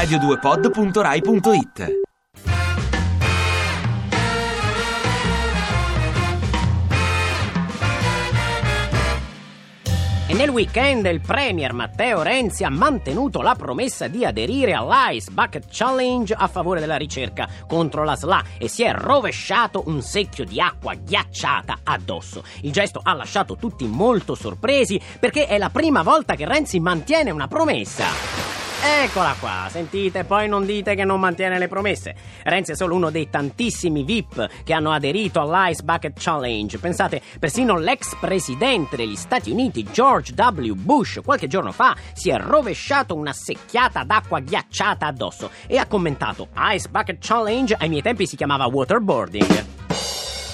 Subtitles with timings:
[0.00, 1.98] radio2pod.rai.it
[10.26, 15.66] E nel weekend il premier Matteo Renzi ha mantenuto la promessa di aderire all'Ice Bucket
[15.68, 20.62] Challenge a favore della ricerca contro la SLA e si è rovesciato un secchio di
[20.62, 22.42] acqua ghiacciata addosso.
[22.62, 27.30] Il gesto ha lasciato tutti molto sorpresi perché è la prima volta che Renzi mantiene
[27.30, 28.39] una promessa.
[28.82, 32.14] Eccola qua, sentite, poi non dite che non mantiene le promesse.
[32.44, 36.78] Renzi è solo uno dei tantissimi VIP che hanno aderito all'Ice Bucket Challenge.
[36.78, 40.72] Pensate, persino l'ex presidente degli Stati Uniti, George W.
[40.72, 46.48] Bush, qualche giorno fa si è rovesciato una secchiata d'acqua ghiacciata addosso e ha commentato
[46.72, 49.79] Ice Bucket Challenge ai miei tempi si chiamava waterboarding.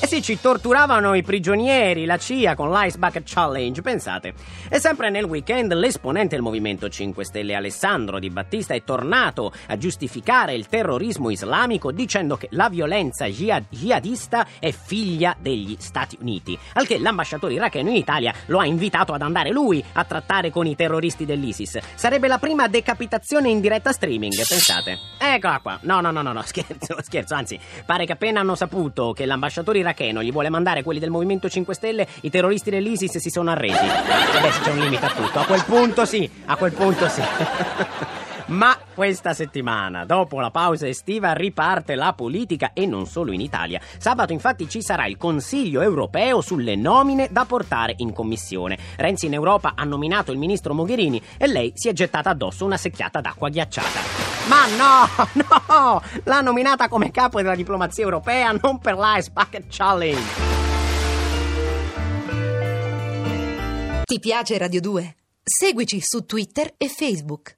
[0.00, 4.32] Eh sì, ci torturavano i prigionieri, la CIA con l'Ice Bucket Challenge, pensate.
[4.68, 9.76] E sempre nel weekend l'esponente del Movimento 5 Stelle Alessandro Di Battista è tornato a
[9.76, 16.56] giustificare il terrorismo islamico dicendo che la violenza jihad- jihadista è figlia degli Stati Uniti.
[16.74, 20.68] Al che l'ambasciatore iracheno in Italia lo ha invitato ad andare lui a trattare con
[20.68, 21.76] i terroristi dell'ISIS.
[21.96, 24.96] Sarebbe la prima decapitazione in diretta streaming, pensate.
[25.18, 25.78] Eccola qua.
[25.82, 27.34] No, no, no, no, no, scherzo, scherzo.
[27.34, 29.86] Anzi, pare che appena hanno saputo che l'ambasciatore iracheno
[30.22, 33.84] gli vuole mandare quelli del Movimento 5 Stelle, i terroristi dell'ISIS si sono arresi.
[33.84, 35.38] Adesso c'è un limite a tutto.
[35.38, 37.22] A quel punto sì, a quel punto sì.
[38.48, 43.78] Ma questa settimana, dopo la pausa estiva, riparte la politica e non solo in Italia.
[43.98, 48.78] Sabato infatti ci sarà il Consiglio europeo sulle nomine da portare in commissione.
[48.96, 52.78] Renzi in Europa ha nominato il ministro Mogherini e lei si è gettata addosso una
[52.78, 54.27] secchiata d'acqua ghiacciata.
[54.48, 55.06] Ma no,
[55.68, 56.02] no!
[56.24, 60.56] L'ha nominata come capo della diplomazia europea, non per l'Ice Bucket Challenge.
[64.04, 65.16] Ti piace Radio 2?
[65.42, 67.56] Seguici su Twitter e Facebook.